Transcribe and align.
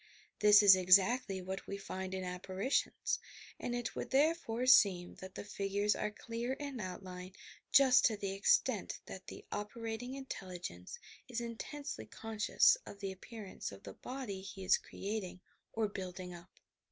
This 0.39 0.63
is 0.63 0.75
exactly 0.75 1.43
what 1.43 1.67
we 1.67 1.77
find 1.77 2.15
in 2.15 2.23
apparitions; 2.23 3.19
and 3.59 3.75
it 3.75 3.95
would 3.95 4.09
therefore 4.09 4.65
seem 4.65 5.13
that 5.19 5.35
the 5.35 5.43
figures 5.43 5.95
are 5.95 6.09
clear 6.09 6.53
in 6.53 6.79
outline 6.79 7.33
just 7.71 8.05
to 8.05 8.17
the 8.17 8.31
extent 8.31 8.99
that 9.05 9.27
the 9.27 9.45
operating 9.51 10.15
intelligence 10.15 10.97
is 11.27 11.39
intensely 11.39 12.07
conscious 12.07 12.77
of 12.83 12.99
the 12.99 13.11
appearance 13.11 13.71
ol 13.71 13.77
the 13.77 13.93
body 13.93 14.41
he 14.41 14.63
is 14.63 14.79
creating 14.79 15.39
or 15.71 15.87
building 15.87 16.33
up. 16.33 16.49